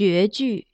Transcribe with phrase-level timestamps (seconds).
[0.00, 0.66] 绝句。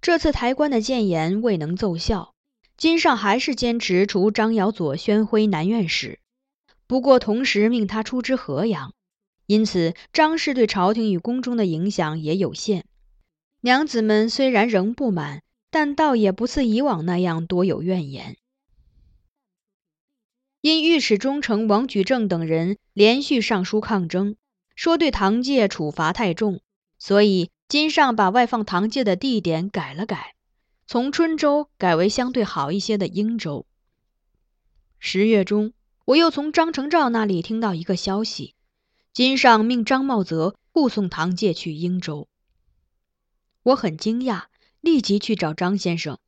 [0.00, 2.34] 这次抬棺的谏言未能奏效，
[2.76, 6.18] 金上还是坚持除张尧佐宣徽南院使，
[6.88, 8.92] 不过同时命他出知河阳，
[9.46, 12.86] 因此张氏对朝廷与宫中的影响也有限。
[13.60, 18.36] 娘子们虽然仍不满，但倒也不似以往那样多有怨言。
[20.60, 24.34] 因御史中丞王举正等人连续上书抗争，
[24.74, 26.60] 说对唐介处罚太重。
[27.04, 30.36] 所以，金上把外放唐介的地点改了改，
[30.86, 33.66] 从春州改为相对好一些的英州。
[35.00, 35.72] 十月中，
[36.04, 38.54] 我又从张承照那里听到一个消息：
[39.12, 42.28] 金上命张茂泽护送唐介去英州。
[43.64, 44.44] 我很惊讶，
[44.80, 46.20] 立即去找张先生。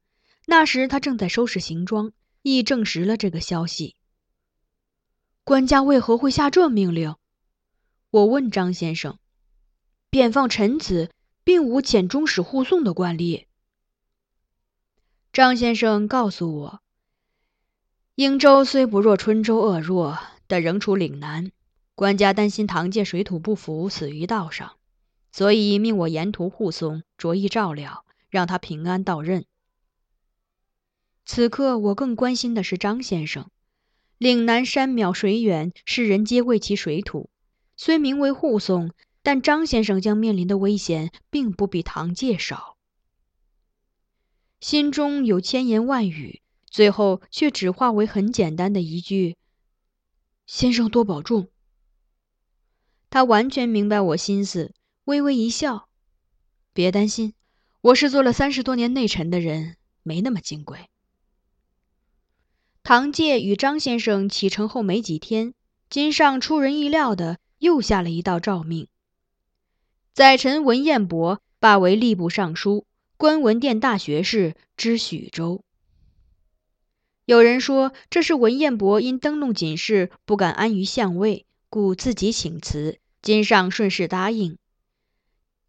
[0.47, 2.11] 那时他正在收拾行装，
[2.43, 3.95] 亦证实了这个消息。
[5.45, 7.15] 官家为何会下这命令？
[8.11, 9.21] 我问张先生。
[10.15, 11.11] 贬放臣子，
[11.43, 13.49] 并无遣中使护送的惯例。
[15.33, 16.81] 张先生告诉我，
[18.15, 20.17] 英州虽不若春州恶弱，
[20.47, 21.51] 但仍处岭南，
[21.97, 24.77] 官家担心唐介水土不服，死于道上，
[25.33, 29.45] 所以命我沿途护送，着意照料，让他平安到任。
[31.27, 33.51] 此刻我更关心的是张先生，
[34.19, 37.29] 岭南山渺水远，世人皆畏其水土，
[37.77, 38.93] 虽名为护送。
[39.25, 42.77] 但张先生将面临的危险并不比唐介少，
[44.61, 49.39] 心中有千言万语，最后却只化为很简单的一句
[50.47, 51.49] ：“先生多保重。”
[53.09, 54.75] 他完全明白我心思，
[55.05, 55.89] 微微一笑
[56.75, 57.33] ：“别担心，
[57.81, 60.91] 我是做了三十多年内臣的人，没那么金贵。”
[62.85, 65.55] 唐介与张先生启程后没几天，
[65.89, 68.87] 金上出人意料的又下了一道诏命。
[70.15, 72.87] 宰臣文彦博罢为吏部尚书、
[73.17, 75.65] 观文殿大学士，知许州。
[77.25, 84.57] 有人说这是文彦博因登弄锦事不敢安于相位，故自己请辞，金上顺势答应。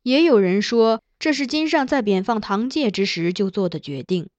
[0.03, 4.29] 也有人说这是金上在贬放唐介之时就做的决定，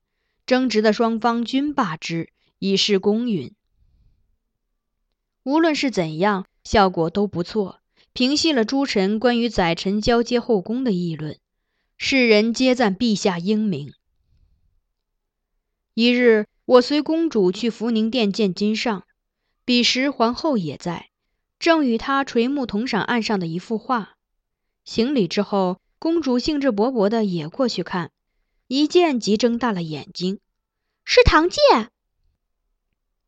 [0.46, 2.30] 争执的双方均罢之，
[2.60, 3.52] 以示公允。
[5.42, 7.80] 无论是怎样，效果都不错。
[8.16, 11.38] 平息了诸臣关于宰臣交接后宫的议论，
[11.98, 13.92] 世人皆赞陛下英明。
[15.92, 19.06] 一日，我随公主去福宁殿见金上，
[19.66, 21.10] 彼时皇后也在，
[21.58, 24.14] 正与他垂目同赏案上的一幅画。
[24.82, 28.12] 行礼之后，公主兴致勃勃的也过去看，
[28.66, 30.40] 一见即睁大了眼睛
[31.04, 31.60] ：“是唐介！”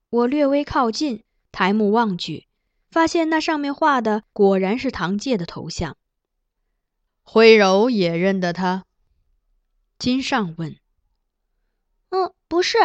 [0.09, 2.48] 我略微靠近，抬目望去。
[2.91, 5.97] 发现那上面画的果然是唐介的头像。
[7.23, 8.85] 徽柔也认得他。
[9.99, 10.77] 金尚问
[12.11, 12.79] ：“嗯，不是。”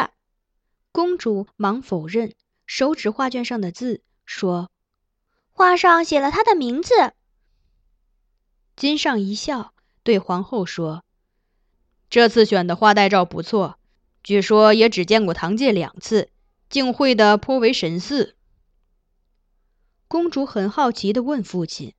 [0.91, 2.35] 公主忙否认，
[2.65, 4.69] 手指画卷上的字，说
[5.51, 7.13] ：“画上写了他的名字。”
[8.75, 9.73] 金尚一笑，
[10.03, 11.03] 对皇后说
[12.09, 13.79] ：“这次选的花带诏不错，
[14.21, 16.29] 据说也只见过唐介两次，
[16.69, 18.35] 竟会的颇为神似。”
[20.13, 21.95] 公主很好奇地问父亲：“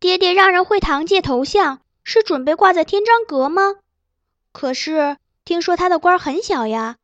[0.00, 3.76] 爹爹让人绘唐介头像，是准备挂在天章阁吗？
[4.50, 6.96] 可是听说他的官很小呀。”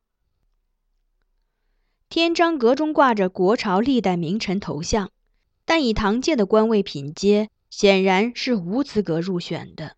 [2.11, 5.13] 天章阁中挂着国朝历代名臣头像，
[5.65, 7.49] 但以唐介的官位品阶。
[7.71, 9.97] 显然是无资格入选的。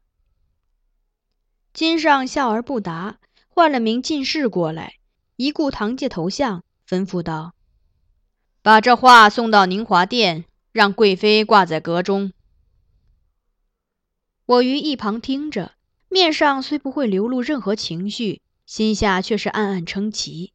[1.73, 3.19] 金上笑而不答，
[3.49, 4.97] 换了名进士过来，
[5.37, 7.53] 一顾唐介头像，吩咐道
[8.67, 12.33] ：“把这画送到宁华殿，让贵妃挂在阁中。”
[14.45, 15.75] 我于一旁听着，
[16.09, 20.53] 面上虽不会流露任何情绪，心下却是暗暗称奇，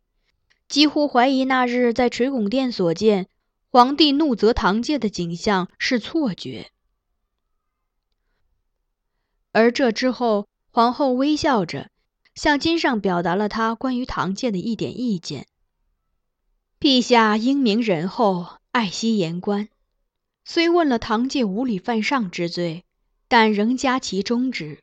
[0.68, 3.30] 几乎怀疑那日在垂拱殿所见
[3.70, 6.70] 皇帝怒责唐介的景象是错觉。
[9.54, 11.90] 而这之后，皇后微笑着
[12.36, 15.48] 向金上表达了她关于唐介的一点意见。
[16.82, 19.70] 陛下英明仁厚，爱惜言官，
[20.44, 22.86] 虽问了唐介无礼犯上之罪，
[23.28, 24.80] 但仍加其忠直，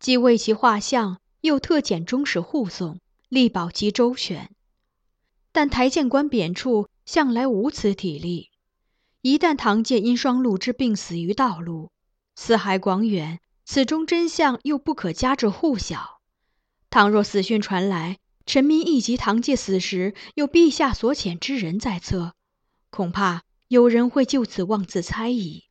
[0.00, 2.98] 既为其画像，又特遣中使护送，
[3.28, 4.50] 力保其周全。
[5.52, 8.50] 但台谏官贬处向来无此体力，
[9.22, 11.92] 一旦唐介因双陆之病死于道路，
[12.34, 13.38] 四海广远。
[13.64, 16.18] 此中真相又不可加之户晓。
[16.90, 18.18] 倘若死讯传来，
[18.50, 22.34] 臣民一及唐介死时有陛下所遣之人在侧，
[22.90, 25.66] 恐怕有人会就此妄自猜疑，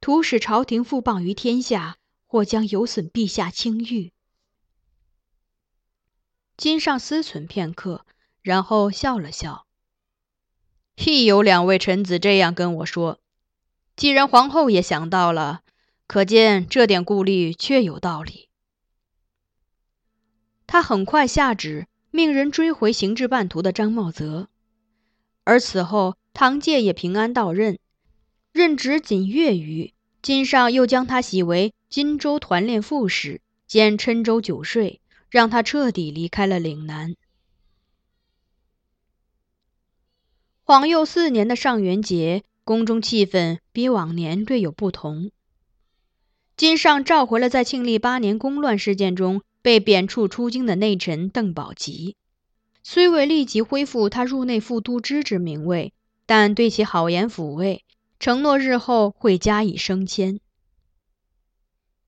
[0.00, 4.14] 图使朝廷覆谤于天下，或将有损陛下清誉。
[6.56, 8.06] 金上思忖片刻，
[8.40, 9.66] 然后笑了笑。
[10.94, 13.20] 亦有两位臣子这样跟我说。
[13.94, 15.60] 既然皇后也想到了。
[16.06, 18.48] 可见这点顾虑确有道理。
[20.66, 24.48] 他很快下旨，命人追回行至半途的张茂泽，
[25.44, 27.78] 而此后唐介也平安到任，
[28.52, 29.92] 任职仅月余。
[30.22, 35.00] 金上又将他洗为荆州团练副使兼郴州酒税，
[35.30, 37.14] 让他彻底离开了岭南。
[40.64, 45.30] 皇佑四年的上元节，宫中气氛比往年略有不同。
[46.56, 52.14] 金上召回了在庆历八年宫乱事件中被贬黜出京的内臣邓宝吉，
[52.84, 55.92] 虽未立即恢复他入内副都知之名位，
[56.24, 57.84] 但对其好言抚慰，
[58.20, 60.38] 承诺日后会加以升迁。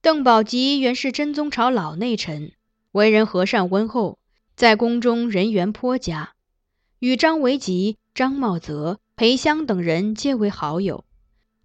[0.01, 2.53] 邓宝吉原是真宗朝老内臣，
[2.93, 4.19] 为人和善温厚，
[4.55, 6.35] 在宫中人缘颇佳，
[6.99, 11.03] 与张维吉、张茂泽、裴香等人皆为好友，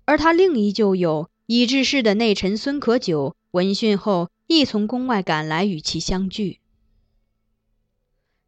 [0.07, 1.31] 而他另一旧友。
[1.47, 6.61] 已致仕的内臣孙可久闻讯后，亦从宫外赶来与其相聚。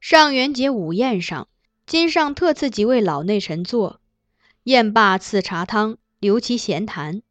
[0.01, 1.49] 上元节午宴上，
[1.87, 4.01] 金上特赐几位老内臣坐，
[4.65, 7.23] 宴罢赐茶汤，留其闲谈。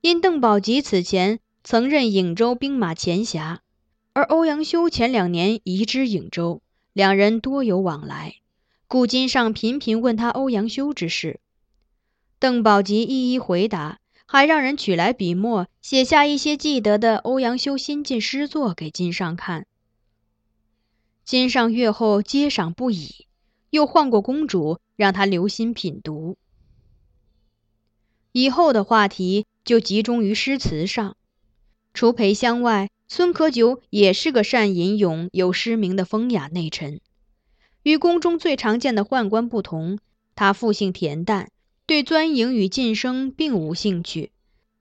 [0.00, 3.62] 因邓宝吉此前曾任颍州兵马前辖，
[4.12, 6.60] 而欧阳修前两年移之颍州，
[6.92, 8.36] 两人多有往来，
[8.86, 11.40] 故金上频频问他欧阳修之事。
[12.38, 13.98] 邓宝吉一一回答。
[14.26, 19.66] 还让人取来笔墨，写下一些记得的欧阳修新进诗作给金上看。
[21.24, 23.26] 金上阅后接赏不已，
[23.70, 26.36] 又唤过公主，让她留心品读。
[28.32, 31.16] 以后的话题就集中于诗词上。
[31.92, 37.00] 除裴香外，孙可久也是个善吟咏、有诗名的风雅内臣。
[37.84, 39.98] 与宫中最常见的宦官不同，
[40.34, 41.52] 他复性恬淡。
[41.86, 44.32] 对钻营与晋升并无兴趣，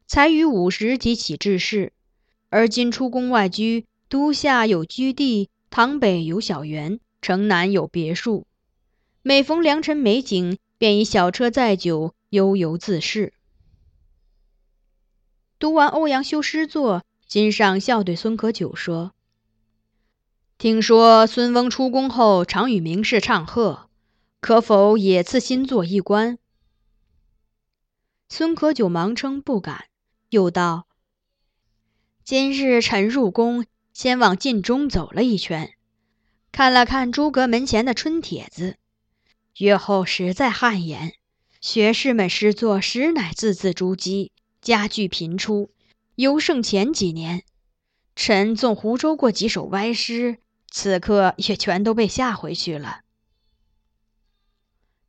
[0.07, 1.91] 才于五十即起致仕，
[2.49, 8.47] 而今出宫外居，都下有居地，堂北有小园，城南有别墅。
[9.21, 13.33] 每逢良辰美景，便以小车载酒，悠游自适。
[15.59, 19.13] 读完欧阳修诗作，金上笑对孙可久说
[20.57, 23.89] ：“听说孙翁出宫后，常与名士唱和，
[24.39, 26.37] 可否也赐新作一官？”
[28.35, 29.85] 孙可久忙称不敢，
[30.29, 30.87] 又道
[32.25, 35.75] ：“今日臣入宫，先往禁中走了一圈，
[36.51, 38.77] 看了看诸阁门前的春帖子，
[39.59, 41.13] 阅后实在汗颜。
[41.61, 44.31] 学士们诗作实乃字字珠玑，
[44.63, 45.69] 佳句频出，
[46.15, 47.43] 尤胜前几年。
[48.15, 50.39] 臣纵湖州过几首歪诗，
[50.71, 53.01] 此刻也全都被吓回去了。”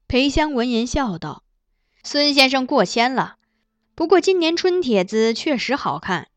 [0.07, 1.44] 裴香闻言笑道。
[2.07, 3.37] 孙先生过谦了，
[3.95, 6.29] 不过今年春帖子确实好看，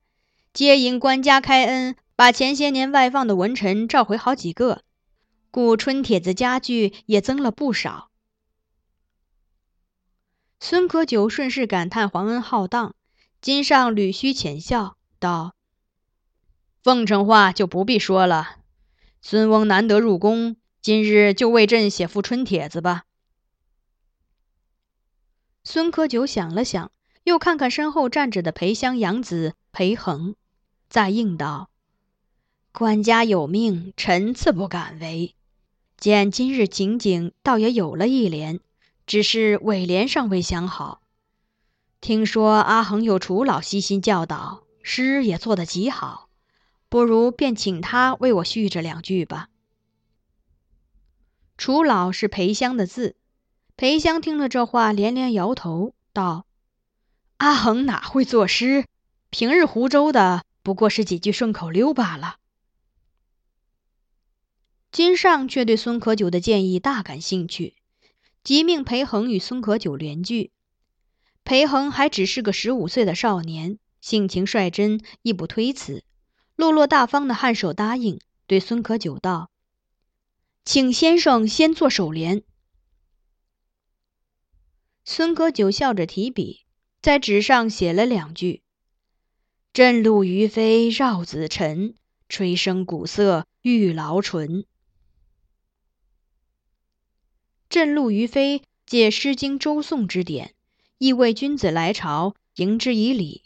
[0.54, 4.84] 皆因官家开恩，把前些年外放的文臣召回好几个，
[5.52, 8.08] 故春帖子家具也增了不少。
[10.62, 12.96] 孙可久顺势感叹皇恩浩荡，
[13.42, 15.54] 金上捋须浅笑道
[16.82, 18.56] ：“奉承话就不必说了，
[19.22, 23.04] 孙翁难得入宫，今日就为朕写副春帖子吧。”
[25.70, 26.94] 孙可久想了想，
[27.26, 30.34] 又看看身后站着的裴香养子裴恒。
[30.88, 31.70] 再应道
[32.72, 35.36] ：“官家有命，臣自不敢违。
[35.98, 38.62] 见今日情景，倒也有了一联，
[39.06, 41.02] 只是尾联尚未想好。
[42.00, 46.30] 听说阿恒有楚老悉心教导，诗也做得极好，
[46.88, 49.50] 不如便请他为我续着两句吧。”
[51.58, 53.18] 楚老是裴香的字，
[53.78, 56.48] 裴香听了这话，连连摇头道
[57.38, 58.86] ：“阿恒哪会作诗？
[59.30, 62.40] 平日湖州的。”不过是几句顺口溜罢了。
[64.92, 67.76] 金上却对孙可久的建议大感兴趣，
[68.44, 70.52] 即命裴恒与孙可久联句。
[71.46, 76.04] 裴恒还只是个十五岁的少年，性情率真，亦不推辞，
[76.58, 79.50] 落落大方的颔首答应，对孙可久道
[80.66, 82.44] ：“请先生先做首联。”
[85.10, 86.66] 孙科九笑着提笔，
[87.02, 88.62] 在纸上写了两句。
[89.72, 91.96] 振路于飞绕子辰，
[92.28, 94.66] 吹笙鼓瑟玉劳唇。
[97.70, 100.54] 振路于飞借《诗经》周颂之典，
[100.98, 103.44] 意为君子来朝迎之以礼，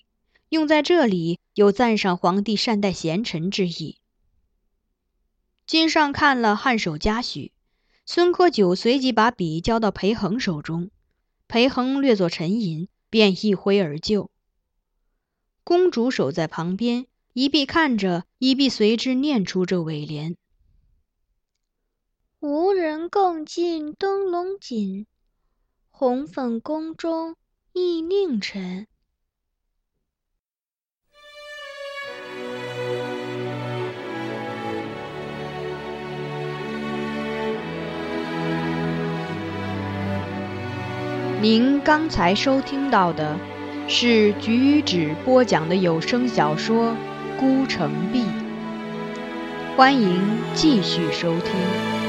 [0.50, 4.00] 用在这里有赞赏皇帝善待贤臣之意。
[5.68, 7.52] 金上看了，颔首嘉许。
[8.08, 10.90] 孙科九随即把笔交到裴恒手中，
[11.52, 14.32] 裴衡略作沉吟，便一挥而就。
[15.66, 20.38] 公主守在旁边，一臂看着，一臂随之念出这尾联
[22.40, 25.06] ：“无人共进灯笼锦，
[25.90, 27.36] 红粉宫中
[27.74, 28.88] 意佞臣。”
[41.42, 43.36] 您刚才收听到的。
[43.88, 46.92] 是橘子播讲的有声小说
[47.40, 48.22] 《孤城闭》，
[49.76, 50.22] 欢迎
[50.54, 52.01] 继续收听。